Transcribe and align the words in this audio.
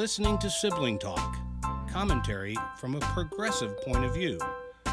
You're 0.00 0.06
listening 0.06 0.38
to 0.38 0.48
Sibling 0.48 0.98
Talk, 0.98 1.36
commentary 1.90 2.56
from 2.78 2.94
a 2.94 3.00
progressive 3.00 3.78
point 3.82 4.02
of 4.02 4.14
view. 4.14 4.40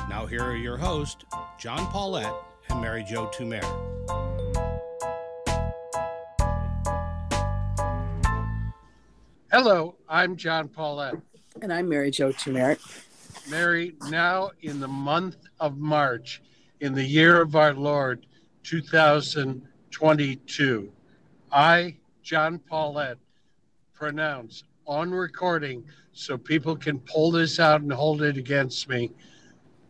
Now, 0.10 0.26
here 0.26 0.44
are 0.44 0.58
your 0.58 0.76
hosts, 0.76 1.24
John 1.58 1.90
Paulette 1.94 2.34
and 2.70 2.82
Mary 2.82 3.06
Jo 3.06 3.28
Tumer. 3.28 3.64
Hello, 9.50 9.96
I'm 10.10 10.36
John 10.36 10.68
Paulette. 10.68 11.16
And 11.62 11.72
I'm 11.72 11.88
Mary 11.88 12.12
Jo 12.12 12.34
Tumer. 12.34 12.78
Mary, 13.50 13.96
now 14.10 14.52
in 14.60 14.82
the 14.82 14.90
month 14.90 15.38
of 15.62 15.78
March, 15.78 16.42
in 16.82 16.94
the 16.94 17.06
year 17.06 17.42
of 17.42 17.56
our 17.56 17.74
Lord 17.74 18.26
2022, 18.64 20.92
I, 21.50 21.96
John 22.22 22.60
Paulette, 22.60 23.20
pronounce 23.94 24.66
on 24.88 25.12
recording 25.12 25.84
so 26.14 26.38
people 26.38 26.76
can 26.76 27.00
pull 27.02 27.32
this 27.32 27.60
out 27.60 27.82
and 27.82 27.92
hold 27.92 28.22
it 28.22 28.38
against 28.38 28.90
me 28.90 29.12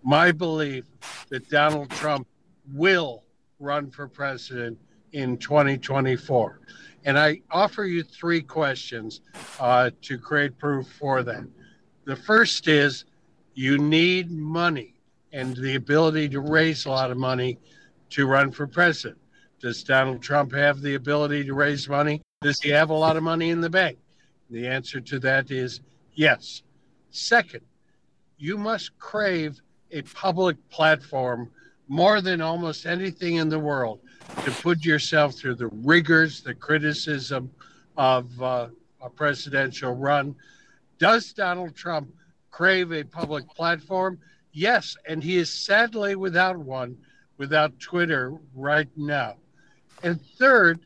my 0.07 0.31
belief 0.31 0.85
that 1.29 1.49
Donald 1.49 1.89
Trump 1.91 2.25
will 2.73 3.23
run 3.59 3.91
for 3.91 4.07
president 4.07 4.77
in 5.11 5.37
2024. 5.37 6.61
And 7.03 7.19
I 7.19 7.41
offer 7.51 7.83
you 7.83 8.03
three 8.03 8.41
questions 8.41 9.19
uh, 9.59 9.91
to 10.03 10.17
create 10.17 10.57
proof 10.57 10.87
for 10.97 11.23
that. 11.23 11.43
The 12.05 12.15
first 12.15 12.69
is 12.69 13.03
you 13.53 13.77
need 13.77 14.31
money 14.31 14.93
and 15.33 15.57
the 15.57 15.75
ability 15.75 16.29
to 16.29 16.39
raise 16.39 16.85
a 16.85 16.89
lot 16.89 17.11
of 17.11 17.17
money 17.17 17.59
to 18.11 18.27
run 18.27 18.51
for 18.51 18.65
president. 18.65 19.19
Does 19.59 19.83
Donald 19.83 20.21
Trump 20.21 20.53
have 20.53 20.81
the 20.81 20.95
ability 20.95 21.43
to 21.45 21.53
raise 21.53 21.89
money? 21.89 22.21
Does 22.41 22.61
he 22.61 22.69
have 22.69 22.91
a 22.91 22.93
lot 22.93 23.17
of 23.17 23.23
money 23.23 23.49
in 23.49 23.59
the 23.59 23.69
bank? 23.69 23.97
The 24.49 24.67
answer 24.67 25.01
to 25.01 25.19
that 25.19 25.51
is 25.51 25.81
yes. 26.13 26.63
Second, 27.11 27.61
you 28.37 28.57
must 28.57 28.97
crave 28.97 29.59
a 29.91 30.01
public 30.03 30.57
platform 30.69 31.49
more 31.87 32.21
than 32.21 32.41
almost 32.41 32.85
anything 32.85 33.35
in 33.35 33.49
the 33.49 33.59
world 33.59 33.99
to 34.43 34.51
put 34.51 34.83
yourself 34.83 35.35
through 35.35 35.55
the 35.55 35.67
rigors, 35.67 36.41
the 36.41 36.53
criticism 36.53 37.49
of 37.97 38.41
uh, 38.41 38.67
a 39.01 39.09
presidential 39.09 39.93
run. 39.93 40.35
Does 40.99 41.33
Donald 41.33 41.75
Trump 41.75 42.09
crave 42.51 42.91
a 42.91 43.03
public 43.03 43.47
platform? 43.49 44.19
Yes, 44.51 44.97
and 45.07 45.23
he 45.23 45.37
is 45.37 45.51
sadly 45.51 46.15
without 46.15 46.57
one, 46.57 46.97
without 47.37 47.79
Twitter 47.79 48.33
right 48.55 48.89
now. 48.97 49.35
And 50.03 50.19
third, 50.37 50.79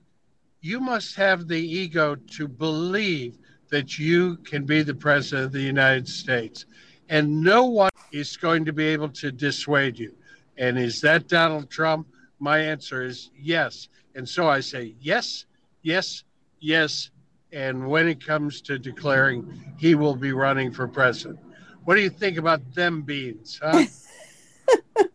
you 0.62 0.80
must 0.80 1.16
have 1.16 1.48
the 1.48 1.59
ego 1.59 2.16
to 2.16 2.48
believe 2.48 3.38
that 3.72 3.97
you 3.97 4.38
can 4.38 4.66
be 4.66 4.83
the 4.83 4.94
president 4.94 5.47
of 5.47 5.52
the 5.52 5.61
United 5.61 6.08
States. 6.08 6.66
And 7.09 7.41
no 7.41 7.66
one 7.66 7.89
is 8.11 8.38
going 8.38 8.66
to 8.66 8.73
be 8.73 8.86
able 8.86 9.09
to 9.09 9.31
dissuade 9.31 9.97
you. 9.97 10.14
And 10.58 10.77
is 10.77 11.02
that 11.02 11.27
Donald 11.27 11.69
Trump? 11.69 12.08
My 12.39 12.59
answer 12.59 13.03
is 13.03 13.31
yes. 13.38 13.88
And 14.14 14.27
so 14.27 14.47
I 14.47 14.59
say 14.59 14.95
yes, 14.99 15.45
yes, 15.81 16.23
yes. 16.59 17.09
And 17.52 17.88
when 17.88 18.08
it 18.08 18.23
comes 18.25 18.61
to 18.61 18.77
declaring 18.77 19.73
he 19.77 19.95
will 19.95 20.16
be 20.16 20.33
running 20.33 20.72
for 20.72 20.88
president, 20.88 21.39
what 21.83 21.95
do 21.95 22.02
you 22.02 22.09
think 22.09 22.38
about 22.38 22.73
them 22.73 23.02
beans, 23.02 23.59
huh? 23.61 23.86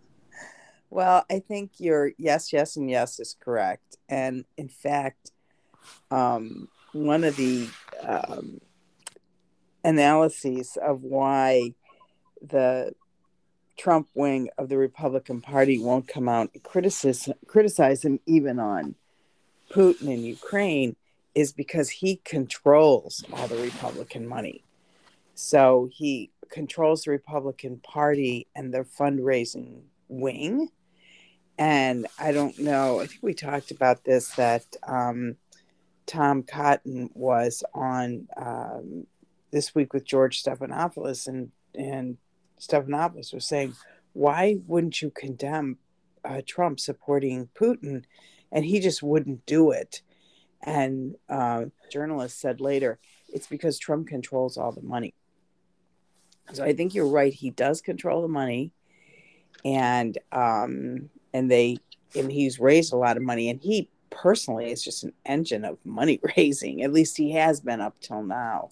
well, 0.91 1.25
I 1.31 1.39
think 1.39 1.73
your 1.79 2.13
yes, 2.19 2.53
yes, 2.53 2.77
and 2.77 2.91
yes 2.91 3.21
is 3.21 3.37
correct. 3.39 3.97
And 4.09 4.45
in 4.57 4.69
fact, 4.69 5.31
um, 6.11 6.69
one 6.93 7.25
of 7.25 7.37
the 7.37 7.69
um, 8.07 8.61
analyses 9.85 10.77
of 10.81 11.03
why 11.03 11.75
the 12.41 12.93
Trump 13.77 14.09
wing 14.15 14.49
of 14.57 14.69
the 14.69 14.79
Republican 14.79 15.41
Party 15.41 15.79
won't 15.79 16.09
come 16.09 16.29
out 16.29 16.51
and 16.55 16.63
criticize, 16.63 17.29
criticize 17.47 18.05
him 18.05 18.21
even 18.27 18.59
on 18.59 18.95
Putin 19.71 20.13
and 20.13 20.25
Ukraine 20.25 20.97
is 21.35 21.53
because 21.53 21.91
he 21.91 22.17
controls 22.25 23.23
all 23.33 23.47
the 23.47 23.57
Republican 23.57 24.27
money. 24.27 24.65
So 25.35 25.89
he 25.93 26.31
controls 26.49 27.03
the 27.03 27.11
Republican 27.11 27.79
Party 27.81 28.47
and 28.55 28.73
their 28.73 28.85
fundraising 28.85 29.83
wing. 30.09 30.71
And 31.59 32.07
I 32.19 32.33
don't 32.33 32.59
know, 32.59 33.01
I 33.01 33.07
think 33.07 33.23
we 33.23 33.35
talked 33.35 33.71
about 33.71 34.05
this 34.05 34.29
that 34.37 34.65
um, 34.87 35.37
Tom 36.07 36.43
Cotton 36.43 37.11
was 37.15 37.63
on 37.75 38.29
um, 38.37 39.07
this 39.51 39.75
week 39.75 39.93
with 39.93 40.05
George 40.05 40.43
Stephanopoulos, 40.43 41.27
and, 41.27 41.51
and 41.75 42.17
Stephanopoulos 42.61 43.35
was 43.35 43.47
saying, 43.47 43.75
why 44.13 44.59
wouldn't 44.67 45.03
you 45.03 45.11
condemn 45.11 45.79
uh, 46.25 46.41
Trump 46.47 46.81
supporting 46.81 47.49
Putin? 47.59 48.05
And 48.53 48.65
he 48.65 48.81
just 48.81 49.03
wouldn't 49.03 49.45
do 49.47 49.73
it. 49.73 50.03
And 50.63 51.17
uh, 51.29 51.67
journalist 51.91 52.41
said 52.41 52.61
later, 52.61 52.99
it's 53.29 53.47
because 53.47 53.79
Trump 53.79 54.09
controls 54.09 54.57
all 54.57 54.73
the 54.73 54.83
money. 54.83 55.15
So 56.53 56.65
I 56.65 56.73
think 56.73 56.95
you're 56.95 57.09
right. 57.09 57.33
He 57.33 57.51
does 57.51 57.81
control 57.81 58.23
the 58.23 58.29
money, 58.29 58.73
and 59.65 60.17
um, 60.31 61.11
and 61.35 61.51
they 61.51 61.79
and 62.15 62.31
he's 62.31 62.61
raised 62.61 62.93
a 62.93 62.97
lot 62.97 63.17
of 63.17 63.23
money, 63.25 63.51
and 63.51 63.61
he 63.61 63.89
personally 64.17 64.73
is 64.73 64.83
just 64.83 65.05
an 65.05 65.13
engine 65.25 65.65
of 65.65 65.79
money 65.85 66.19
raising. 66.37 66.83
At 66.83 66.93
least 66.93 67.17
he 67.17 67.33
has 67.33 67.61
been 67.61 67.81
up 67.81 68.01
till 68.01 68.23
now. 68.23 68.71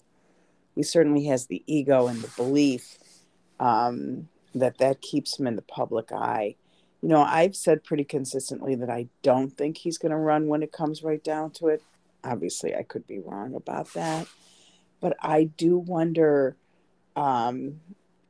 He 0.75 0.83
certainly 0.83 1.25
has 1.25 1.45
the 1.45 1.63
ego 1.67 2.07
and 2.07 2.21
the 2.21 2.27
belief 2.35 2.97
um, 3.59 4.27
that 4.53 4.79
that 4.79 5.01
keeps 5.01 5.39
him 5.39 5.47
in 5.47 5.55
the 5.55 5.61
public 5.61 6.11
eye. 6.11 6.55
You 7.01 7.09
know, 7.09 7.21
I've 7.21 7.55
said 7.55 7.83
pretty 7.83 8.03
consistently 8.03 8.75
that 8.75 8.89
I 8.89 9.07
don't 9.21 9.55
think 9.55 9.77
he's 9.77 9.97
going 9.97 10.11
to 10.11 10.17
run 10.17 10.47
when 10.47 10.63
it 10.63 10.71
comes 10.71 11.03
right 11.03 11.23
down 11.23 11.51
to 11.51 11.67
it. 11.67 11.83
Obviously, 12.23 12.75
I 12.75 12.83
could 12.83 13.05
be 13.05 13.19
wrong 13.19 13.53
about 13.53 13.93
that, 13.93 14.27
but 14.99 15.15
I 15.21 15.43
do 15.43 15.77
wonder 15.77 16.57
um, 17.15 17.79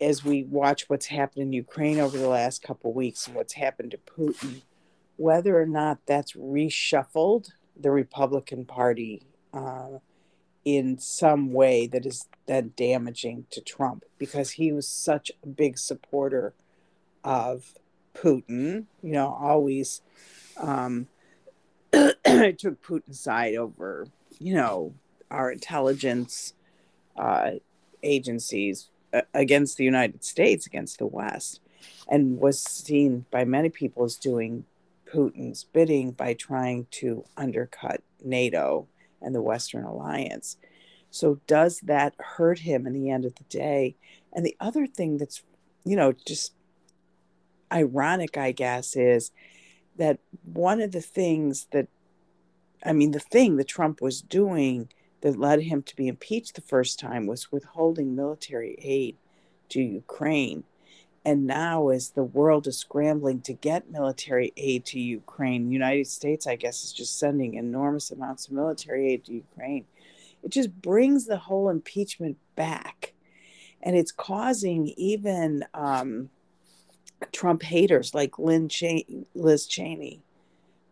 as 0.02 0.26
we 0.26 0.44
watch 0.44 0.90
what's 0.90 1.06
happened 1.06 1.44
in 1.44 1.54
Ukraine 1.54 2.00
over 2.00 2.18
the 2.18 2.28
last 2.28 2.62
couple 2.62 2.92
weeks 2.94 3.26
and 3.26 3.36
what's 3.36 3.54
happened 3.54 3.92
to 3.92 3.98
Putin, 3.98 4.62
whether 5.18 5.60
or 5.60 5.66
not 5.66 6.00
that's 6.06 6.34
reshuffled 6.34 7.52
the 7.80 7.92
Republican 7.92 8.66
Party 8.66 9.22
uh, 9.54 10.00
in 10.64 10.98
some 10.98 11.54
way 11.54 11.88
that 11.88 12.06
is 12.06 12.28
then 12.48 12.74
damaging 12.76 13.46
to 13.52 13.62
Trump 13.62 14.04
because 14.18 14.52
he 14.52 14.72
was 14.72 14.88
such 14.88 15.32
a 15.44 15.48
big 15.48 15.78
supporter 15.78 16.54
of 17.24 17.74
Putin, 18.14 18.86
you 19.04 19.12
know, 19.12 19.38
always 19.40 20.02
um, 20.58 21.08
took 21.92 22.82
Putin's 22.82 23.20
side 23.20 23.56
over, 23.56 24.08
you 24.40 24.56
know, 24.56 24.94
our 25.30 25.52
intelligence 25.52 26.54
uh, 27.18 27.52
agencies 28.04 28.90
uh, 29.14 29.22
against 29.34 29.78
the 29.78 29.84
United 29.84 30.24
States, 30.24 30.66
against 30.66 31.00
the 31.00 31.06
West, 31.06 31.62
and 32.08 32.40
was 32.40 32.60
seen 32.60 33.26
by 33.32 33.44
many 33.44 33.70
people 33.70 34.04
as 34.06 34.16
doing 34.16 34.66
Putin's 35.16 35.64
bidding 35.64 36.12
by 36.12 36.34
trying 36.34 36.88
to 36.92 37.24
undercut 37.38 38.02
NATO 38.24 38.88
and 39.22 39.34
the 39.34 39.42
Western 39.42 39.86
Alliance. 39.86 40.58
So, 41.10 41.40
does 41.48 41.80
that 41.82 42.16
hurt 42.20 42.60
him 42.60 42.86
in 42.86 42.94
the 42.94 43.10
end 43.10 43.24
of 43.24 43.36
the 43.36 43.46
day? 43.46 43.96
And 44.34 44.46
the 44.46 44.58
other 44.60 44.86
thing 44.86 45.18
that's, 45.18 45.42
you 45.86 45.96
know, 45.96 46.12
just 46.12 46.54
ironic, 47.72 48.38
I 48.38 48.52
guess, 48.52 48.98
is 48.98 49.32
that 49.96 50.20
one 50.44 50.82
of 50.82 50.92
the 50.92 51.02
things 51.02 51.68
that, 51.72 51.88
I 52.84 52.92
mean, 52.92 53.12
the 53.12 53.20
thing 53.20 53.56
that 53.56 53.70
Trump 53.70 54.02
was 54.02 54.22
doing 54.22 54.90
that 55.22 55.40
led 55.40 55.62
him 55.62 55.82
to 55.84 55.96
be 55.96 56.10
impeached 56.10 56.56
the 56.56 56.62
first 56.62 57.00
time 57.00 57.26
was 57.26 57.52
withholding 57.52 58.16
military 58.16 58.76
aid 58.82 59.16
to 59.70 59.82
Ukraine. 59.82 60.66
And 61.26 61.48
now, 61.48 61.90
as 61.90 62.12
the 62.12 62.24
world 62.24 62.68
is 62.68 62.78
scrambling 62.78 63.42
to 63.42 63.54
get 63.54 63.90
military 63.90 64.54
aid 64.56 64.86
to 64.86 65.00
Ukraine, 65.00 65.66
the 65.66 65.74
United 65.74 66.06
States, 66.06 66.46
I 66.46 66.56
guess, 66.56 66.84
is 66.84 66.94
just 66.94 67.18
sending 67.18 67.56
enormous 67.56 68.12
amounts 68.12 68.46
of 68.46 68.54
military 68.54 69.12
aid 69.12 69.26
to 69.26 69.34
Ukraine. 69.34 69.86
It 70.44 70.52
just 70.52 70.82
brings 70.84 71.26
the 71.26 71.38
whole 71.38 71.68
impeachment 71.70 72.38
back. 72.56 73.14
And 73.82 73.96
it's 73.96 74.12
causing 74.12 74.90
even 74.98 75.66
um, 75.74 76.30
Trump 77.32 77.64
haters 77.64 78.14
like 78.14 78.38
Lynn 78.38 78.70
Ch- 78.70 79.06
Liz 79.34 79.66
Cheney 79.66 80.22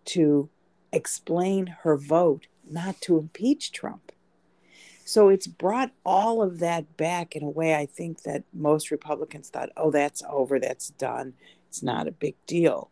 to 0.05 0.49
explain 0.91 1.67
her 1.83 1.95
vote 1.95 2.47
not 2.67 2.99
to 3.01 3.19
impeach 3.19 3.71
Trump. 3.71 4.11
So 5.05 5.29
it's 5.29 5.47
brought 5.47 5.91
all 6.05 6.41
of 6.41 6.59
that 6.59 6.97
back 6.97 7.35
in 7.35 7.43
a 7.43 7.49
way 7.49 7.75
I 7.75 7.85
think 7.85 8.23
that 8.23 8.43
most 8.53 8.91
Republicans 8.91 9.49
thought, 9.49 9.69
oh, 9.75 9.91
that's 9.91 10.23
over, 10.29 10.59
that's 10.59 10.89
done, 10.91 11.33
it's 11.67 11.83
not 11.83 12.07
a 12.07 12.11
big 12.11 12.35
deal. 12.47 12.89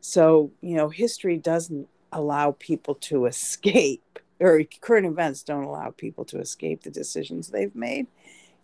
So, 0.00 0.50
you 0.60 0.76
know, 0.76 0.88
history 0.88 1.38
doesn't 1.38 1.88
allow 2.12 2.52
people 2.58 2.94
to 2.96 3.26
escape 3.26 4.18
or 4.40 4.62
current 4.80 5.06
events 5.06 5.42
don't 5.42 5.64
allow 5.64 5.90
people 5.90 6.24
to 6.26 6.38
escape 6.38 6.82
the 6.82 6.90
decisions 6.90 7.48
they've 7.48 7.74
made. 7.74 8.06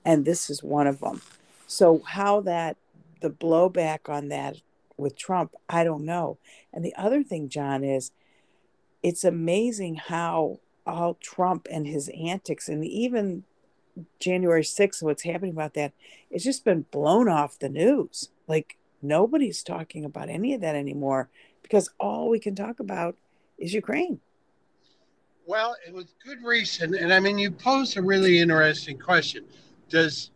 And 0.05 0.25
this 0.25 0.51
is 0.51 0.63
one 0.63 0.87
of 0.87 1.01
them. 1.01 1.21
So, 1.67 2.03
how 2.07 2.41
that, 2.43 2.77
the 3.21 3.31
blowback 3.31 4.09
on 4.09 4.29
that 4.29 4.57
with 4.97 5.17
Trump, 5.17 5.55
I 5.69 5.85
don't 5.85 6.05
know. 6.05 6.39
And 6.73 6.85
the 6.85 6.95
other 6.97 7.23
thing, 7.23 7.49
John, 7.49 7.85
is 7.85 8.11
it's 9.03 9.25
amazing 9.25 9.97
how 9.97 10.59
all 10.91 11.15
Trump 11.15 11.67
and 11.71 11.87
his 11.87 12.11
antics 12.11 12.69
and 12.69 12.85
even 12.85 13.45
January 14.19 14.63
6th, 14.63 15.03
what's 15.03 15.23
happening 15.23 15.53
about 15.53 15.75
that, 15.75 15.93
it's 16.31 16.45
just 16.45 16.65
been 16.65 16.87
blown 16.91 17.29
off 17.29 17.59
the 17.59 17.69
news. 17.69 18.31
Like 18.47 18.77
nobody's 19.03 19.63
talking 19.63 20.05
about 20.05 20.29
any 20.29 20.55
of 20.55 20.61
that 20.61 20.77
anymore 20.77 21.29
because 21.63 21.91
all 21.99 22.29
we 22.29 22.39
can 22.39 22.55
talk 22.55 22.81
about 22.81 23.17
is 23.59 23.73
Ukraine. 23.75 24.21
Well, 25.47 25.77
it 25.87 25.93
was 25.93 26.15
good 26.25 26.43
reason. 26.43 26.95
And 26.95 27.13
I 27.13 27.21
mean, 27.21 27.39
you 27.39 27.51
posed 27.51 27.97
a 27.97 28.03
really 28.03 28.39
interesting 28.39 28.99
question. 28.99 29.45
Does 29.89 30.31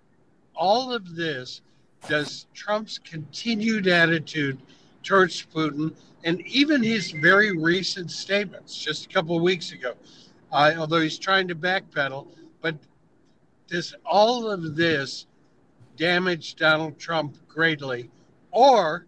all 0.54 0.92
of 0.92 1.14
this, 1.14 1.60
does 2.08 2.46
Trump's 2.54 2.98
continued 2.98 3.86
attitude 3.86 4.58
towards 5.02 5.46
Putin 5.46 5.94
and 6.24 6.40
even 6.46 6.82
his 6.82 7.10
very 7.10 7.56
recent 7.56 8.10
statements 8.10 8.76
just 8.76 9.06
a 9.06 9.08
couple 9.08 9.36
of 9.36 9.42
weeks 9.42 9.72
ago, 9.72 9.94
uh, 10.54 10.72
although 10.78 11.00
he's 11.00 11.18
trying 11.18 11.48
to 11.48 11.54
backpedal, 11.54 12.28
but 12.62 12.76
does 13.66 13.92
all 14.06 14.48
of 14.48 14.76
this 14.76 15.26
damage 15.96 16.54
Donald 16.54 16.96
Trump 16.96 17.36
greatly? 17.48 18.08
Or 18.52 19.06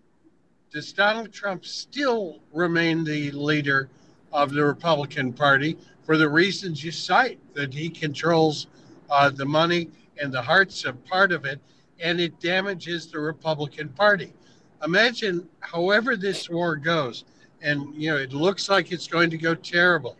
does 0.72 0.92
Donald 0.92 1.32
Trump 1.32 1.64
still 1.64 2.40
remain 2.52 3.04
the 3.04 3.30
leader 3.30 3.88
of 4.32 4.52
the 4.52 4.64
Republican 4.64 5.32
Party 5.32 5.78
for 6.04 6.16
the 6.16 6.28
reasons 6.28 6.82
you 6.82 6.90
cite 6.90 7.38
that 7.54 7.72
he 7.72 7.88
controls 7.88 8.66
uh, 9.08 9.30
the 9.30 9.46
money 9.46 9.88
and 10.20 10.32
the 10.32 10.42
hearts 10.42 10.84
of 10.84 11.02
part 11.04 11.30
of 11.30 11.44
it, 11.44 11.60
and 12.00 12.20
it 12.20 12.40
damages 12.40 13.06
the 13.06 13.20
Republican 13.20 13.88
Party? 13.90 14.32
Imagine, 14.84 15.48
however, 15.60 16.16
this 16.16 16.50
war 16.50 16.74
goes, 16.74 17.24
and 17.62 17.94
you 17.94 18.10
know, 18.10 18.16
it 18.16 18.32
looks 18.32 18.68
like 18.68 18.90
it's 18.90 19.06
going 19.06 19.30
to 19.30 19.38
go 19.38 19.54
terribly, 19.54 20.16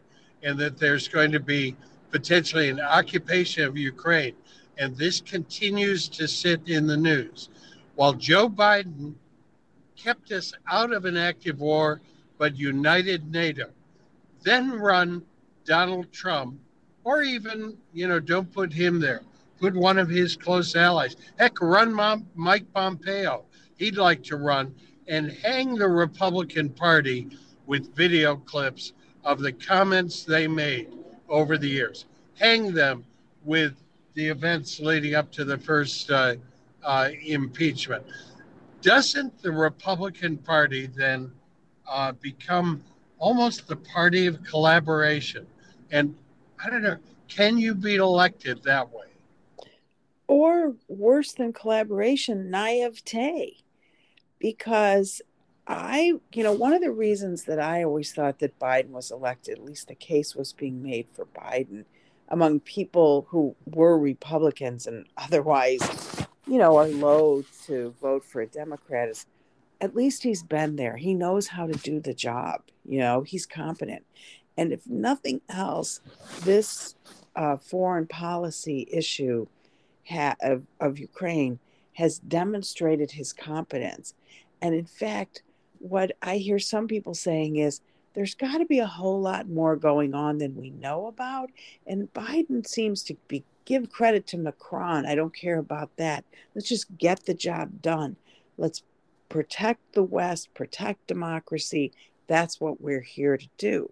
and 0.47 0.57
that 0.57 0.79
there's 0.79 1.09
going 1.09 1.33
to 1.33 1.41
be 1.41 1.77
potentially 2.13 2.71
an 2.71 2.81
occupation 2.81 3.65
of 3.65 3.77
Ukraine, 3.77 4.35
and 4.79 4.97
this 4.97 5.21
continues 5.21 6.09
to 6.09 6.29
sit 6.29 6.61
in 6.69 6.87
the 6.87 6.97
news. 6.97 7.49
While 7.97 8.13
Joe 8.13 8.49
Biden 8.49 9.15
kept 9.97 10.31
us 10.31 10.53
out 10.71 10.93
of 10.93 11.05
an 11.05 11.17
active 11.17 11.59
war 11.59 12.01
but 12.39 12.57
united 12.57 13.33
NATO, 13.33 13.71
then 14.43 14.71
run 14.71 15.25
Donald 15.65 16.13
Trump, 16.13 16.61
or 17.03 17.23
even, 17.23 17.77
you 17.93 18.07
know, 18.07 18.21
don't 18.21 18.53
put 18.53 18.73
him 18.73 19.01
there, 19.01 19.23
put 19.59 19.75
one 19.75 19.99
of 19.99 20.09
his 20.09 20.37
close 20.37 20.77
allies. 20.77 21.17
Heck, 21.41 21.61
run 21.61 21.93
Mom, 21.93 22.25
Mike 22.37 22.73
Pompeo. 22.73 23.47
He'd 23.79 23.97
like 23.97 24.23
to 24.25 24.37
run 24.37 24.77
and 25.09 25.33
hang 25.33 25.75
the 25.75 25.89
Republican 25.89 26.69
Party 26.69 27.31
with 27.67 27.97
video 27.97 28.37
clips 28.37 28.93
of 29.27 29.41
the 29.41 29.53
comments 29.53 30.23
they 30.23 30.47
made 30.47 30.89
over 31.29 31.59
the 31.59 31.69
years. 31.69 32.07
Hang 32.39 32.73
them 32.73 33.05
with 33.45 33.75
the 34.15 34.27
events 34.27 34.79
leading 34.79 35.17
up 35.17 35.33
to 35.33 35.45
the 35.45 35.59
first 35.59 36.11
uh, 36.11 36.37
uh, 36.85 37.11
impeachment. 37.25 38.07
Doesn't 38.83 39.43
the 39.43 39.51
Republican 39.51 40.39
Party 40.39 40.87
then 40.87 41.33
uh, 41.91 42.13
become 42.13 42.85
almost 43.19 43.67
the 43.67 43.75
party 43.75 44.29
of 44.29 44.43
collaboration? 44.45 45.45
And 45.91 46.15
I 46.65 46.71
don't 46.71 46.85
know, 46.85 46.99
can 47.29 47.59
you 47.59 47.75
be 47.75 47.97
elected 47.97 48.63
that 48.63 48.89
way? 48.93 49.07
Or 50.29 50.75
worse 50.87 51.33
than 51.33 51.53
collaboration, 51.53 52.49
naivete. 52.49 53.57
Because 54.39 55.21
I, 55.69 56.15
you 56.33 56.43
know, 56.45 56.53
one 56.53 56.73
of 56.73 56.81
the 56.81 56.93
reasons 56.93 57.45
that 57.45 57.59
I 57.59 57.83
always 57.83 58.13
thought 58.13 58.39
that 58.39 58.59
Biden 58.59 58.91
was 58.91 59.11
elected, 59.11 59.59
at 59.59 59.65
least 59.65 59.89
the 59.89 59.95
case 59.95 60.35
was 60.35 60.53
being 60.53 60.83
made 60.83 61.09
for 61.13 61.27
Biden 61.27 61.85
among 62.29 62.61
people 62.61 63.27
who 63.31 63.55
were 63.67 63.99
Republicans 63.99 64.87
and 64.87 65.07
otherwise, 65.17 66.27
you 66.47 66.59
know, 66.59 66.77
are 66.77 66.87
loath 66.87 67.67
to 67.67 67.95
vote 68.01 68.25
for 68.25 68.43
a 68.43 68.47
Democrat 68.47 69.09
is 69.09 69.27
at 69.81 69.95
least 69.95 70.23
he's 70.23 70.43
been 70.43 70.77
there. 70.77 70.97
He 70.97 71.13
knows 71.13 71.49
how 71.49 71.67
to 71.67 71.75
do 71.75 72.01
the 72.01 72.15
job. 72.15 72.63
You 72.85 73.01
know, 73.01 73.23
he's 73.23 73.45
competent. 73.45 74.05
And 74.57 74.73
if 74.73 74.87
nothing 74.87 75.43
else, 75.51 76.01
this 76.43 76.95
uh, 77.35 77.59
foreign 77.59 78.07
policy 78.07 78.89
issue 78.91 79.47
ha- 80.09 80.37
of, 80.41 80.63
of 80.81 80.99
Ukraine 80.99 81.59
has 81.95 82.19
demonstrated 82.19 83.11
his 83.11 83.35
competence. 83.35 84.15
And 84.63 84.75
in 84.75 84.87
fact, 84.87 85.43
what 85.79 86.13
I 86.23 86.37
hear 86.37 86.59
some 86.59 86.89
people 86.89 87.15
saying 87.15 87.57
is 87.57 87.81
there's 88.15 88.35
got 88.35 88.59
to 88.59 88.65
be 88.65 88.79
a 88.79 88.87
whole 88.87 89.21
lot 89.21 89.49
more 89.49 89.77
going 89.77 90.15
on 90.15 90.39
than 90.39 90.57
we 90.57 90.71
know 90.71 91.07
about. 91.07 91.51
And 91.87 92.13
Biden 92.15 92.67
seems 92.67 93.03
to 93.05 93.17
be 93.29 93.45
give 93.67 93.91
credit 93.91 94.27
to 94.29 94.39
Macron. 94.39 95.05
I 95.05 95.15
don't 95.15 95.35
care 95.35 95.59
about 95.59 95.95
that. 95.97 96.25
Let's 96.55 96.69
just 96.69 96.97
get 96.97 97.27
the 97.27 97.35
job 97.35 97.83
done. 97.83 98.17
Let's 98.57 98.83
protect 99.29 99.93
the 99.93 100.03
West, 100.03 100.55
protect 100.55 101.07
democracy. 101.07 101.93
That's 102.27 102.61
what 102.61 102.81
we're 102.81 103.03
here 103.03 103.37
to 103.37 103.49
do. 103.59 103.91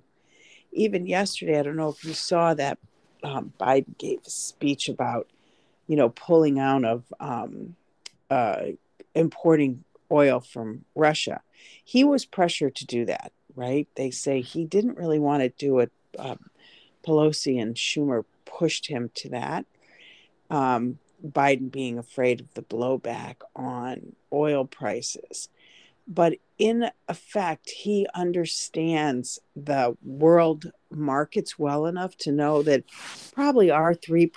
Even 0.73 1.07
yesterday, 1.07 1.59
I 1.59 1.63
don't 1.63 1.77
know 1.77 1.91
if 1.91 2.05
you 2.05 2.15
saw 2.15 2.55
that 2.55 2.79
um, 3.23 3.53
Biden 3.61 3.97
gave 3.99 4.21
a 4.27 4.31
speech 4.31 4.89
about, 4.89 5.29
you 5.87 5.97
know, 5.97 6.09
pulling 6.09 6.59
out 6.59 6.85
of 6.85 7.05
um, 7.21 7.77
uh, 8.31 8.63
importing 9.15 9.85
oil 10.15 10.41
from 10.41 10.85
Russia. 10.95 11.43
He 11.85 12.05
was 12.05 12.25
pressured 12.25 12.77
to 12.77 12.87
do 12.87 13.05
that, 13.07 13.33
right? 13.57 13.89
They 13.97 14.11
say 14.11 14.41
he 14.41 14.65
didn't 14.65 14.97
really 14.97 15.19
want 15.19 15.43
to 15.43 15.49
do 15.49 15.81
it. 15.81 15.93
Um, 16.19 16.51
Pelosi 17.05 17.61
and 17.61 17.75
Schumer 17.75 18.25
pushed 18.45 18.87
him 18.87 19.11
to 19.17 19.29
that. 19.31 19.67
Um, 20.51 20.99
Biden 21.27 21.71
being 21.71 21.99
afraid 21.99 22.41
of 22.41 22.55
the 22.55 22.63
blowback 22.63 23.37
on 23.57 24.15
oil 24.33 24.65
prices. 24.65 25.49
But 26.07 26.35
in 26.59 26.91
effect, 27.09 27.71
he 27.71 28.07
understands 28.15 29.41
the 29.57 29.97
world 30.03 30.71
markets 30.91 31.59
well 31.59 31.87
enough 31.87 32.17
to 32.19 32.31
know 32.33 32.63
that 32.63 32.85
probably 33.33 33.71
our 33.71 33.95
3% 33.95 34.29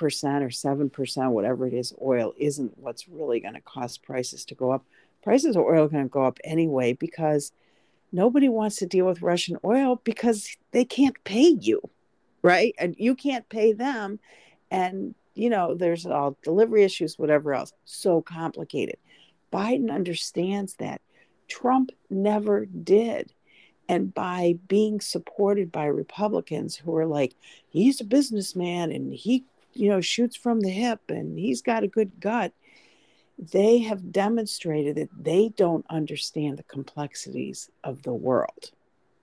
or 0.41 0.47
7%, 0.47 1.31
whatever 1.31 1.67
it 1.67 1.73
is, 1.73 1.93
oil 2.01 2.33
isn't 2.37 2.77
what's 2.77 3.07
really 3.07 3.39
going 3.39 3.53
to 3.53 3.61
cause 3.61 3.97
prices 3.97 4.45
to 4.45 4.55
go 4.55 4.71
up. 4.71 4.85
Prices 5.27 5.57
of 5.57 5.63
oil 5.65 5.83
are 5.83 5.89
going 5.89 6.03
to 6.03 6.09
go 6.09 6.23
up 6.23 6.39
anyway 6.45 6.93
because 6.93 7.51
nobody 8.13 8.47
wants 8.47 8.77
to 8.77 8.85
deal 8.85 9.05
with 9.05 9.21
Russian 9.21 9.57
oil 9.65 9.99
because 10.05 10.55
they 10.71 10.85
can't 10.85 11.21
pay 11.25 11.49
you, 11.59 11.81
right? 12.43 12.73
And 12.79 12.95
you 12.97 13.13
can't 13.13 13.49
pay 13.49 13.73
them. 13.73 14.21
And 14.71 15.15
you 15.35 15.49
know, 15.49 15.75
there's 15.75 16.05
all 16.05 16.37
delivery 16.43 16.85
issues, 16.85 17.19
whatever 17.19 17.53
else. 17.53 17.73
So 17.83 18.21
complicated. 18.21 18.95
Biden 19.51 19.91
understands 19.91 20.75
that. 20.75 21.01
Trump 21.49 21.91
never 22.09 22.65
did. 22.65 23.33
And 23.89 24.13
by 24.13 24.55
being 24.69 25.01
supported 25.01 25.73
by 25.73 25.87
Republicans 25.87 26.77
who 26.77 26.95
are 26.95 27.05
like, 27.05 27.35
he's 27.67 27.99
a 27.99 28.05
businessman 28.05 28.93
and 28.93 29.13
he, 29.13 29.43
you 29.73 29.89
know, 29.89 29.99
shoots 29.99 30.37
from 30.37 30.61
the 30.61 30.69
hip 30.69 31.01
and 31.09 31.37
he's 31.37 31.61
got 31.61 31.83
a 31.83 31.87
good 31.89 32.17
gut, 32.21 32.53
they 33.37 33.79
have 33.79 34.11
demonstrated 34.11 34.95
that 34.95 35.09
they 35.17 35.49
don't 35.49 35.85
understand 35.89 36.57
the 36.57 36.63
complexities 36.63 37.69
of 37.83 38.03
the 38.03 38.13
world. 38.13 38.71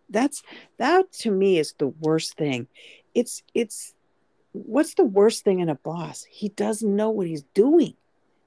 That's 0.09 0.43
that 0.79 1.13
to 1.21 1.31
me 1.31 1.59
is 1.59 1.75
the 1.79 1.89
worst 1.89 2.37
thing. 2.37 2.69
It's 3.15 3.43
it's 3.55 3.95
what's 4.53 4.95
the 4.95 5.05
worst 5.05 5.45
thing 5.45 5.61
in 5.61 5.69
a 5.69 5.75
boss? 5.75 6.25
He 6.25 6.51
doesn't 6.51 6.95
know 6.95 7.11
what 7.11 7.27
he's 7.27 7.45
doing. 7.55 7.95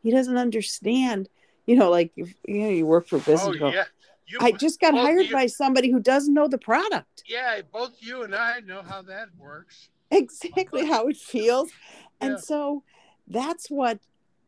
He 0.04 0.12
doesn't 0.12 0.38
understand. 0.38 1.30
You 1.66 1.76
know, 1.76 1.90
like 1.90 2.12
if 2.16 2.34
you 2.48 2.62
know 2.62 2.70
you 2.70 2.86
work 2.86 3.08
for 3.08 3.18
oh, 3.18 3.20
business. 3.20 3.58
Oh, 3.62 3.72
yeah. 3.72 3.86
You, 4.28 4.40
I 4.42 4.52
just 4.52 4.82
got 4.82 4.94
hired 4.94 5.28
you, 5.28 5.34
by 5.34 5.48
somebody 5.48 5.90
who 5.90 6.02
doesn't 6.02 6.34
know 6.34 6.50
the 6.50 6.58
product. 6.58 7.24
Yeah, 7.26 7.62
both 7.72 7.96
you 8.00 8.24
and 8.24 8.36
I 8.36 8.60
know 8.60 8.82
how 8.82 9.02
that 9.04 9.30
works. 9.38 9.88
Exactly 10.12 10.86
how 10.86 11.08
it 11.08 11.16
feels, 11.16 11.70
yeah. 11.70 12.28
and 12.28 12.40
so 12.40 12.84
that's 13.28 13.70
what 13.70 14.00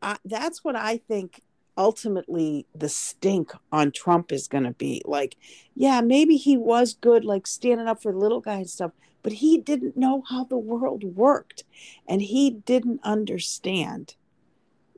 I, 0.01 0.17
that's 0.25 0.63
what 0.63 0.75
I 0.75 0.97
think 0.97 1.41
ultimately 1.77 2.65
the 2.75 2.89
stink 2.89 3.51
on 3.71 3.91
Trump 3.91 4.31
is 4.31 4.47
going 4.47 4.65
to 4.65 4.71
be. 4.71 5.01
Like, 5.05 5.35
yeah, 5.75 6.01
maybe 6.01 6.35
he 6.35 6.57
was 6.57 6.93
good, 6.93 7.23
like 7.25 7.47
standing 7.47 7.87
up 7.87 8.01
for 8.01 8.13
little 8.13 8.41
guy 8.41 8.55
and 8.55 8.69
stuff, 8.69 8.91
but 9.23 9.33
he 9.33 9.57
didn't 9.57 9.97
know 9.97 10.23
how 10.29 10.43
the 10.43 10.57
world 10.57 11.03
worked 11.03 11.63
and 12.07 12.21
he 12.21 12.49
didn't 12.51 13.01
understand 13.03 14.15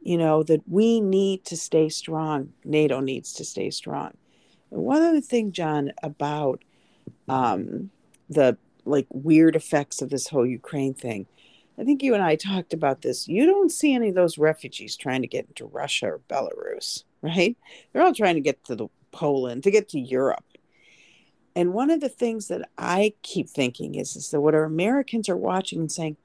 you 0.03 0.17
know 0.17 0.41
that 0.41 0.67
we 0.67 0.99
need 0.99 1.45
to 1.45 1.55
stay 1.55 1.87
strong 1.87 2.51
nato 2.65 2.99
needs 2.99 3.33
to 3.33 3.45
stay 3.45 3.69
strong 3.69 4.11
and 4.71 4.81
one 4.81 5.03
other 5.03 5.21
thing 5.21 5.51
john 5.51 5.91
about 6.01 6.63
um, 7.29 7.91
the 8.29 8.57
like 8.85 9.07
weird 9.11 9.55
effects 9.55 10.01
of 10.01 10.09
this 10.09 10.27
whole 10.27 10.45
Ukraine 10.45 10.93
thing. 10.93 11.27
I 11.81 11.83
think 11.83 12.03
you 12.03 12.13
and 12.13 12.21
I 12.21 12.35
talked 12.35 12.73
about 12.73 13.01
this. 13.01 13.27
You 13.27 13.47
don't 13.47 13.71
see 13.71 13.95
any 13.95 14.09
of 14.09 14.15
those 14.15 14.37
refugees 14.37 14.95
trying 14.95 15.23
to 15.23 15.27
get 15.27 15.47
into 15.47 15.65
Russia 15.65 16.11
or 16.11 16.21
Belarus, 16.29 17.03
right? 17.23 17.57
They're 17.91 18.03
all 18.03 18.13
trying 18.13 18.35
to 18.35 18.41
get 18.41 18.63
to 18.65 18.75
the 18.75 18.87
Poland, 19.11 19.63
to 19.63 19.71
get 19.71 19.89
to 19.89 19.99
Europe. 19.99 20.45
And 21.55 21.73
one 21.73 21.89
of 21.89 21.99
the 21.99 22.07
things 22.07 22.49
that 22.49 22.69
I 22.77 23.13
keep 23.23 23.49
thinking 23.49 23.95
is, 23.95 24.15
is 24.15 24.29
that 24.29 24.41
what 24.41 24.53
our 24.53 24.63
Americans 24.63 25.27
are 25.27 25.35
watching 25.35 25.79
and 25.79 25.91
saying, 25.91 26.17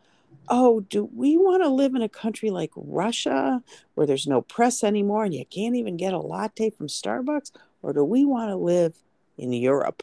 oh, 0.51 0.81
do 0.81 1.09
we 1.15 1.39
want 1.39 1.63
to 1.63 1.71
live 1.71 1.95
in 1.95 2.03
a 2.03 2.09
country 2.09 2.51
like 2.51 2.71
Russia 2.77 3.63
where 3.95 4.07
there's 4.07 4.27
no 4.27 4.43
press 4.43 4.85
anymore 4.85 5.25
and 5.25 5.33
you 5.33 5.47
can't 5.47 5.75
even 5.75 5.97
get 5.97 6.13
a 6.13 6.19
latte 6.19 6.69
from 6.69 6.89
Starbucks? 6.89 7.51
Or 7.81 7.95
do 7.95 8.05
we 8.05 8.27
want 8.27 8.51
to 8.51 8.57
live 8.57 8.95
in 9.39 9.55
Europe, 9.55 10.03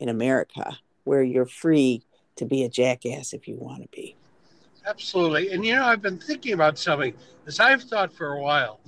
in 0.00 0.08
America, 0.08 0.78
where 1.04 1.22
you're 1.22 1.46
free 1.46 2.02
to 2.34 2.44
be 2.44 2.64
a 2.64 2.68
jackass 2.68 3.32
if 3.32 3.46
you 3.46 3.56
want 3.56 3.82
to 3.82 3.88
be? 3.90 4.16
Absolutely. 4.86 5.50
And 5.50 5.64
you 5.64 5.74
know, 5.74 5.84
I've 5.84 6.02
been 6.02 6.18
thinking 6.18 6.52
about 6.52 6.78
something, 6.78 7.14
as 7.46 7.60
I've 7.60 7.82
thought 7.82 8.12
for 8.12 8.34
a 8.34 8.42
while, 8.42 8.80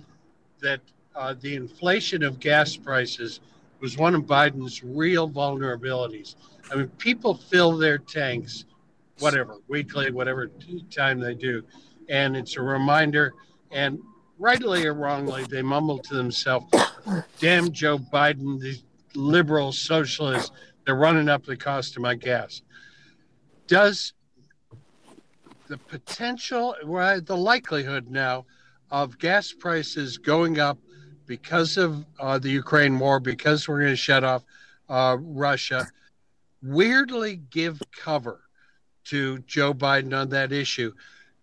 that 0.60 0.80
uh, 1.14 1.34
the 1.40 1.54
inflation 1.54 2.22
of 2.22 2.38
gas 2.38 2.76
prices 2.76 3.40
was 3.80 3.96
one 3.96 4.14
of 4.14 4.22
Biden's 4.22 4.82
real 4.82 5.28
vulnerabilities. 5.28 6.34
I 6.70 6.76
mean, 6.76 6.88
people 6.98 7.34
fill 7.34 7.76
their 7.76 7.98
tanks, 7.98 8.64
whatever, 9.20 9.56
weekly, 9.68 10.10
whatever 10.10 10.50
time 10.90 11.20
they 11.20 11.34
do. 11.34 11.62
And 12.08 12.36
it's 12.36 12.56
a 12.56 12.62
reminder, 12.62 13.34
and 13.70 13.98
rightly 14.38 14.86
or 14.86 14.94
wrongly, 14.94 15.44
they 15.44 15.62
mumble 15.62 15.98
to 15.98 16.14
themselves, 16.14 16.66
damn 17.40 17.72
Joe 17.72 17.98
Biden, 17.98 18.60
the 18.60 18.78
liberal 19.14 19.72
socialists, 19.72 20.50
they're 20.84 20.94
running 20.94 21.28
up 21.28 21.44
the 21.44 21.56
cost 21.56 21.96
of 21.96 22.02
my 22.02 22.14
gas. 22.14 22.62
Does 23.66 24.12
the 25.68 25.78
potential, 25.78 26.74
well, 26.84 27.20
the 27.20 27.36
likelihood 27.36 28.10
now 28.10 28.46
of 28.90 29.18
gas 29.18 29.52
prices 29.52 30.18
going 30.18 30.58
up 30.58 30.78
because 31.26 31.76
of 31.76 32.04
uh, 32.20 32.38
the 32.38 32.50
Ukraine 32.50 32.98
war, 32.98 33.18
because 33.18 33.68
we're 33.68 33.80
going 33.80 33.92
to 33.92 33.96
shut 33.96 34.24
off 34.24 34.44
uh, 34.88 35.16
Russia, 35.20 35.86
weirdly 36.62 37.36
give 37.50 37.80
cover 37.96 38.40
to 39.04 39.38
Joe 39.40 39.74
Biden 39.74 40.16
on 40.16 40.28
that 40.30 40.52
issue. 40.52 40.92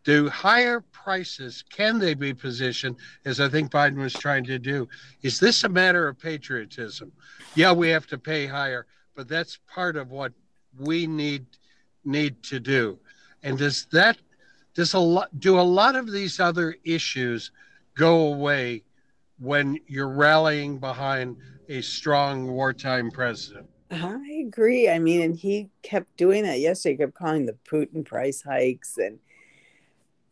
Do 0.04 0.30
higher 0.30 0.82
prices, 0.82 1.64
can 1.70 1.98
they 2.00 2.14
be 2.14 2.34
positioned, 2.34 2.98
as 3.24 3.40
I 3.40 3.48
think 3.48 3.72
Biden 3.72 3.98
was 3.98 4.14
trying 4.14 4.44
to 4.46 4.60
do? 4.60 4.88
Is 5.22 5.40
this 5.40 5.64
a 5.64 5.70
matter 5.70 6.08
of 6.08 6.20
patriotism? 6.20 7.12
Yeah, 7.56 7.72
we 7.72 7.90
have 7.90 8.08
to 8.08 8.18
pay 8.18 8.46
higher, 8.46 8.86
but 9.16 9.30
that's 9.30 9.60
part 9.74 9.96
of 9.96 10.12
what 10.12 10.34
we 10.78 11.08
need 11.08 11.46
need 12.06 12.44
to 12.44 12.60
do. 12.60 13.00
And 13.44 13.58
does 13.58 13.86
that 13.92 14.18
does 14.74 14.94
a 14.94 15.00
lot 15.00 15.40
do 15.40 15.60
a 15.60 15.62
lot 15.62 15.96
of 15.96 16.12
these 16.12 16.40
other 16.40 16.76
issues 16.84 17.52
go 17.96 18.34
away 18.34 18.84
when 19.40 19.80
you're 19.88 20.10
rallying 20.10 20.80
behind 20.80 21.38
a 21.70 21.82
strong 21.82 22.48
wartime 22.48 23.12
president. 23.12 23.68
I 23.92 24.44
agree. 24.48 24.90
I 24.90 25.00
mean, 25.00 25.22
and 25.22 25.36
he 25.36 25.70
kept 25.82 26.16
doing 26.18 26.44
that 26.44 26.60
yesterday. 26.60 26.94
He 26.94 26.98
kept 26.98 27.14
calling 27.14 27.46
the 27.46 27.58
Putin 27.70 28.06
price 28.06 28.42
hikes. 28.42 28.98
And 28.98 29.20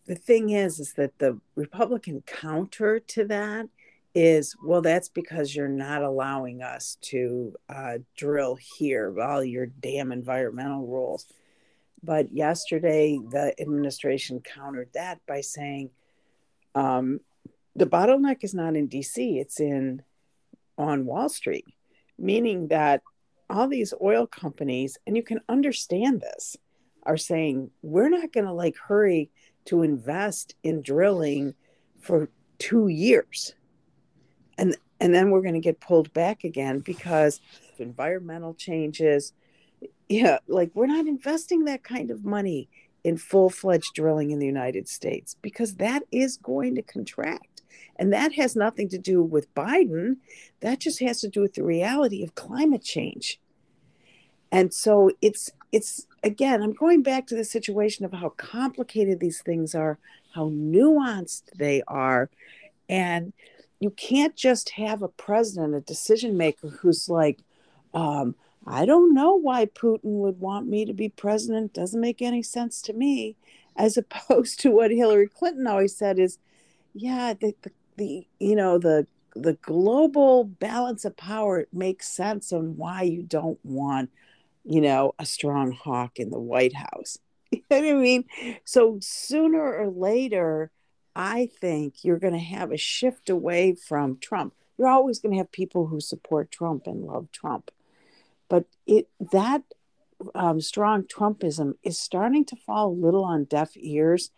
the 0.07 0.15
thing 0.15 0.49
is, 0.49 0.79
is 0.79 0.93
that 0.93 1.19
the 1.19 1.39
Republican 1.55 2.23
counter 2.25 2.99
to 2.99 3.25
that 3.25 3.67
is, 4.15 4.55
well, 4.63 4.81
that's 4.81 5.09
because 5.09 5.55
you're 5.55 5.67
not 5.67 6.01
allowing 6.01 6.63
us 6.63 6.97
to 7.01 7.53
uh, 7.69 7.99
drill 8.17 8.57
here, 8.77 9.13
all 9.21 9.43
your 9.43 9.67
damn 9.67 10.11
environmental 10.11 10.87
rules. 10.87 11.27
But 12.03 12.33
yesterday, 12.33 13.19
the 13.29 13.53
administration 13.59 14.41
countered 14.41 14.89
that 14.93 15.19
by 15.27 15.41
saying, 15.41 15.91
um, 16.73 17.19
the 17.75 17.85
bottleneck 17.85 18.43
is 18.43 18.53
not 18.53 18.75
in 18.75 18.89
DC, 18.89 19.39
it's 19.39 19.59
in 19.59 20.01
on 20.77 21.05
Wall 21.05 21.29
Street, 21.29 21.65
meaning 22.17 22.67
that 22.69 23.01
all 23.49 23.67
these 23.67 23.93
oil 24.01 24.25
companies, 24.25 24.97
and 25.05 25.15
you 25.15 25.23
can 25.23 25.41
understand 25.47 26.21
this, 26.21 26.57
are 27.03 27.17
saying 27.17 27.71
we're 27.81 28.09
not 28.09 28.31
going 28.31 28.45
to 28.45 28.53
like 28.53 28.77
hurry 28.77 29.29
to 29.65 29.83
invest 29.83 30.55
in 30.63 30.81
drilling 30.81 31.53
for 31.99 32.29
two 32.59 32.87
years. 32.87 33.53
And 34.57 34.77
and 34.99 35.13
then 35.15 35.31
we're 35.31 35.41
going 35.41 35.55
to 35.55 35.59
get 35.59 35.79
pulled 35.79 36.13
back 36.13 36.43
again 36.43 36.79
because 36.79 37.41
environmental 37.79 38.53
changes. 38.53 39.33
Yeah, 40.11 40.39
like 40.49 40.71
we're 40.73 40.87
not 40.87 41.07
investing 41.07 41.63
that 41.65 41.83
kind 41.85 42.11
of 42.11 42.25
money 42.25 42.67
in 43.01 43.15
full 43.15 43.49
fledged 43.49 43.93
drilling 43.93 44.31
in 44.31 44.39
the 44.39 44.45
United 44.45 44.89
States 44.89 45.37
because 45.41 45.75
that 45.75 46.03
is 46.11 46.35
going 46.35 46.75
to 46.75 46.81
contract. 46.81 47.61
And 47.95 48.11
that 48.11 48.33
has 48.33 48.53
nothing 48.53 48.89
to 48.89 48.97
do 48.97 49.23
with 49.23 49.53
Biden. 49.55 50.17
That 50.59 50.79
just 50.81 50.99
has 50.99 51.21
to 51.21 51.29
do 51.29 51.39
with 51.39 51.53
the 51.53 51.63
reality 51.63 52.23
of 52.23 52.35
climate 52.35 52.83
change. 52.83 53.39
And 54.51 54.73
so 54.73 55.11
it's 55.21 55.49
it's 55.71 56.05
again, 56.23 56.61
I'm 56.61 56.73
going 56.73 57.03
back 57.03 57.25
to 57.27 57.35
the 57.37 57.45
situation 57.45 58.03
of 58.03 58.11
how 58.11 58.33
complicated 58.35 59.21
these 59.21 59.41
things 59.41 59.73
are, 59.73 59.97
how 60.35 60.49
nuanced 60.49 61.43
they 61.55 61.83
are. 61.87 62.29
And 62.89 63.31
you 63.79 63.91
can't 63.91 64.35
just 64.35 64.71
have 64.71 65.01
a 65.03 65.07
president, 65.07 65.73
a 65.73 65.79
decision 65.79 66.35
maker 66.35 66.67
who's 66.67 67.07
like, 67.07 67.39
um, 67.93 68.35
I 68.65 68.85
don't 68.85 69.13
know 69.13 69.35
why 69.35 69.65
Putin 69.65 70.19
would 70.19 70.39
want 70.39 70.67
me 70.67 70.85
to 70.85 70.93
be 70.93 71.09
president. 71.09 71.73
Doesn't 71.73 71.99
make 71.99 72.21
any 72.21 72.43
sense 72.43 72.81
to 72.83 72.93
me. 72.93 73.35
As 73.75 73.97
opposed 73.97 74.59
to 74.61 74.71
what 74.71 74.91
Hillary 74.91 75.27
Clinton 75.27 75.67
always 75.67 75.95
said 75.95 76.19
is, 76.19 76.37
yeah, 76.93 77.33
the, 77.33 77.55
the 77.61 77.71
the 77.97 78.27
you 78.39 78.55
know 78.55 78.77
the 78.77 79.05
the 79.35 79.53
global 79.61 80.43
balance 80.43 81.05
of 81.05 81.15
power 81.15 81.65
makes 81.71 82.07
sense 82.07 82.51
on 82.51 82.75
why 82.75 83.03
you 83.03 83.23
don't 83.23 83.59
want 83.63 84.09
you 84.65 84.81
know 84.81 85.13
a 85.19 85.25
strong 85.25 85.71
hawk 85.71 86.19
in 86.19 86.29
the 86.29 86.39
white 86.39 86.75
house 86.75 87.17
you 87.51 87.61
know 87.69 87.77
what 87.77 87.85
i 87.85 87.93
mean 87.93 88.25
so 88.65 88.97
sooner 89.01 89.61
or 89.61 89.87
later 89.87 90.71
i 91.15 91.49
think 91.59 92.03
you're 92.03 92.19
going 92.19 92.33
to 92.33 92.39
have 92.39 92.71
a 92.71 92.77
shift 92.77 93.29
away 93.29 93.73
from 93.73 94.17
trump 94.17 94.53
you're 94.77 94.87
always 94.87 95.19
going 95.19 95.31
to 95.31 95.37
have 95.37 95.51
people 95.51 95.87
who 95.87 95.99
support 95.99 96.51
trump 96.51 96.87
and 96.87 97.05
love 97.05 97.31
trump 97.31 97.71
but 98.51 98.65
it 98.85 99.07
that 99.31 99.63
um, 100.35 100.59
strong 100.59 101.03
trumpism 101.03 101.75
is 101.83 101.97
starting 101.97 102.43
to 102.43 102.55
fall 102.57 102.89
a 102.89 103.01
little 103.05 103.23
on 103.23 103.45
deaf 103.45 103.71
ears 103.75 104.29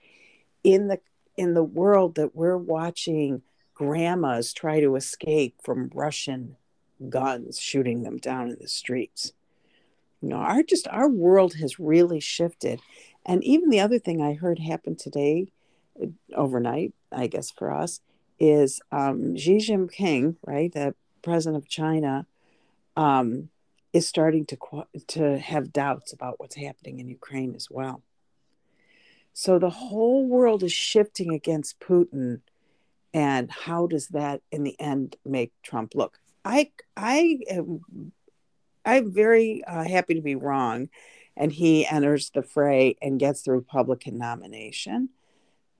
in 0.64 0.88
the 0.88 1.00
in 1.36 1.56
the 1.56 1.64
world 1.64 2.14
that 2.14 2.36
we're 2.36 2.58
watching 2.58 3.42
grandmas 3.74 4.54
try 4.54 4.80
to 4.80 4.96
escape 4.96 5.56
from 5.64 5.90
Russian 5.96 6.58
guns 7.10 7.60
shooting 7.60 8.04
them 8.04 8.18
down 8.18 8.50
in 8.50 8.58
the 8.62 8.68
streets. 8.68 9.34
You 10.22 10.30
know, 10.30 10.36
our 10.38 10.62
just 10.62 10.88
our 10.90 11.10
world 11.10 11.56
has 11.56 11.80
really 11.80 12.20
shifted. 12.20 12.82
And 13.26 13.44
even 13.44 13.72
the 13.72 13.80
other 13.80 13.98
thing 13.98 14.22
I 14.22 14.34
heard 14.34 14.60
happen 14.60 14.96
today, 14.96 15.48
uh, 16.00 16.08
overnight, 16.36 16.94
I 17.12 17.26
guess 17.26 17.50
for 17.50 17.74
us, 17.74 18.00
is 18.40 18.80
um, 18.92 19.36
Xi 19.36 19.58
Jinping, 19.58 20.36
right, 20.46 20.72
the 20.72 20.94
president 21.24 21.64
of 21.64 21.68
China, 21.68 22.28
um, 22.96 23.50
is 23.94 24.08
starting 24.08 24.46
to 24.48 24.58
to 25.08 25.38
have 25.38 25.72
doubts 25.72 26.12
about 26.14 26.40
what's 26.40 26.56
happening 26.56 27.00
in 27.00 27.08
Ukraine 27.08 27.56
as 27.56 27.68
well. 27.70 28.02
So 29.34 29.58
the 29.58 29.70
whole 29.70 30.28
world 30.28 30.64
is 30.64 30.74
shifting 30.74 31.34
against 31.34 31.80
Putin 31.80 32.42
and 33.14 33.52
how 33.52 33.88
does 33.88 34.08
that 34.10 34.42
in 34.52 34.64
the 34.64 34.80
end 34.80 35.16
make 35.24 35.52
Trump 35.62 35.94
look? 35.96 36.20
I 36.44 36.72
I 36.98 37.40
am 37.50 37.82
I'm 38.86 39.14
very 39.14 39.64
uh, 39.64 39.84
happy 39.84 40.16
to 40.16 40.22
be 40.22 40.36
wrong, 40.36 40.90
and 41.38 41.52
he 41.52 41.86
enters 41.86 42.32
the 42.32 42.44
fray 42.44 42.98
and 43.02 43.20
gets 43.20 43.44
the 43.44 43.52
Republican 43.52 44.18
nomination. 44.18 45.10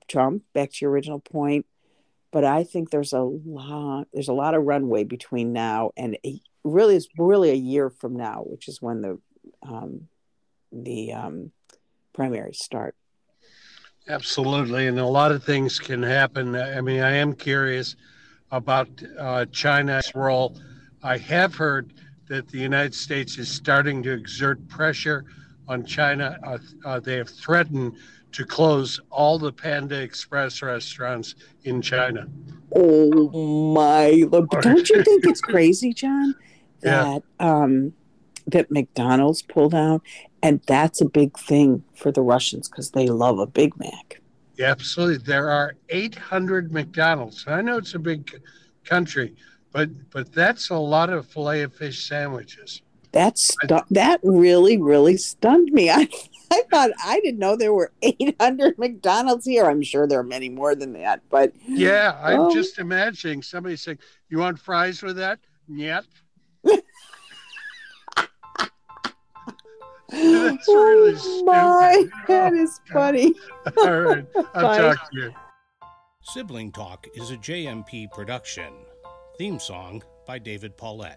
Trump, 0.06 0.44
back 0.52 0.70
to 0.72 0.78
your 0.82 0.90
original 0.90 1.20
point, 1.20 1.66
but 2.30 2.44
I 2.44 2.62
think 2.62 2.90
there's 2.90 3.12
a 3.12 3.20
lot 3.20 4.06
there's 4.12 4.28
a 4.28 4.32
lot 4.34 4.54
of 4.54 4.64
runway 4.64 5.04
between 5.04 5.52
now 5.52 5.90
and 5.96 6.16
a, 6.24 6.40
really 6.64 6.96
it's 6.96 7.08
really 7.18 7.50
a 7.50 7.54
year 7.54 7.90
from 7.90 8.16
now, 8.16 8.42
which 8.46 8.68
is 8.68 8.82
when 8.82 9.02
the 9.02 9.18
um, 9.62 10.08
the 10.72 11.12
um, 11.12 11.52
primaries 12.12 12.58
start. 12.62 12.94
Absolutely, 14.08 14.86
and 14.86 14.98
a 14.98 15.06
lot 15.06 15.32
of 15.32 15.44
things 15.44 15.78
can 15.78 16.02
happen. 16.02 16.56
I 16.56 16.80
mean, 16.80 17.00
I 17.00 17.12
am 17.12 17.34
curious 17.34 17.96
about 18.50 18.88
uh, 19.18 19.46
China's 19.46 20.14
role. 20.14 20.58
I 21.02 21.18
have 21.18 21.54
heard 21.54 21.94
that 22.28 22.48
the 22.48 22.58
United 22.58 22.94
States 22.94 23.38
is 23.38 23.48
starting 23.48 24.02
to 24.02 24.12
exert 24.12 24.66
pressure 24.68 25.24
on 25.68 25.84
China. 25.84 26.38
Uh, 26.42 26.58
uh, 26.84 27.00
they 27.00 27.16
have 27.16 27.30
threatened 27.30 27.96
to 28.32 28.44
close 28.44 29.00
all 29.10 29.38
the 29.38 29.52
Panda 29.52 30.00
Express 30.00 30.60
restaurants 30.60 31.34
in 31.64 31.80
China. 31.80 32.26
Oh 32.74 33.30
my! 33.74 34.24
Don't 34.60 34.90
you 34.90 35.02
think 35.02 35.24
it's 35.24 35.40
crazy, 35.40 35.94
John? 35.94 36.34
That 36.82 37.22
yeah. 37.40 37.62
um, 37.62 37.92
that 38.46 38.70
McDonald's 38.70 39.42
pulled 39.42 39.74
out 39.74 40.02
And 40.42 40.60
that's 40.66 41.00
a 41.00 41.06
big 41.06 41.38
thing 41.38 41.82
for 41.94 42.12
the 42.12 42.20
Russians 42.22 42.68
because 42.68 42.90
they 42.90 43.06
love 43.08 43.38
a 43.38 43.46
Big 43.46 43.78
Mac. 43.78 44.20
Yeah, 44.58 44.70
absolutely. 44.70 45.18
There 45.24 45.50
are 45.50 45.74
800 45.88 46.72
McDonald's. 46.72 47.44
I 47.48 47.60
know 47.62 47.78
it's 47.78 47.94
a 47.94 47.98
big 47.98 48.30
country, 48.84 49.34
but 49.72 49.88
but 50.10 50.32
that's 50.32 50.70
a 50.70 50.76
lot 50.76 51.10
of 51.10 51.26
filet 51.26 51.62
of 51.62 51.74
fish 51.74 52.06
sandwiches. 52.06 52.82
That's 53.12 53.54
stu- 53.64 53.80
that 53.90 54.20
really 54.22 54.76
really 54.80 55.16
stunned 55.16 55.70
me. 55.72 55.90
I 55.90 56.08
I 56.52 56.62
thought 56.70 56.90
I 57.04 57.18
didn't 57.20 57.38
know 57.40 57.56
there 57.56 57.72
were 57.72 57.92
800 58.02 58.78
McDonald's 58.78 59.46
here. 59.46 59.64
I'm 59.64 59.82
sure 59.82 60.06
there 60.06 60.20
are 60.20 60.22
many 60.22 60.50
more 60.50 60.74
than 60.76 60.92
that, 60.92 61.22
but 61.30 61.52
Yeah, 61.66 62.16
I'm 62.22 62.40
Oh. 62.42 62.54
just 62.54 62.78
imagining 62.78 63.42
somebody 63.42 63.76
saying, 63.76 63.98
"You 64.28 64.38
want 64.38 64.58
fries 64.60 65.02
with 65.02 65.16
that?" 65.16 65.40
Yep. 65.68 66.04
That's 70.10 70.68
really 70.68 71.14
oh 71.18 71.42
my, 71.44 71.92
stupid. 71.92 72.12
that 72.28 72.52
Oh, 72.52 72.56
is 72.56 72.80
oh, 72.88 72.92
funny. 72.92 73.34
All 73.78 74.00
right, 74.02 74.26
I'll 74.54 74.62
Bye. 74.62 74.78
talk 74.94 75.10
to 75.10 75.16
you. 75.16 75.34
Sibling 76.22 76.72
Talk 76.72 77.06
is 77.14 77.30
a 77.30 77.36
JMP 77.36 78.10
production. 78.12 78.72
Theme 79.38 79.58
song 79.58 80.02
by 80.26 80.38
David 80.38 80.76
Paulette. 80.76 81.12